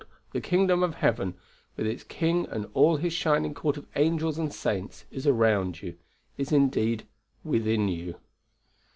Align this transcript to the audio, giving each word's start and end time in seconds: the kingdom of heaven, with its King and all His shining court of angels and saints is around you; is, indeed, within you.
the 0.31 0.41
kingdom 0.41 0.81
of 0.81 0.95
heaven, 0.95 1.35
with 1.77 1.85
its 1.85 2.01
King 2.03 2.47
and 2.49 2.67
all 2.73 2.97
His 2.97 3.13
shining 3.13 3.53
court 3.53 3.77
of 3.77 3.85
angels 3.95 4.39
and 4.39 4.51
saints 4.51 5.05
is 5.11 5.27
around 5.27 5.83
you; 5.83 5.95
is, 6.39 6.51
indeed, 6.51 7.05
within 7.43 7.87
you. 7.87 8.15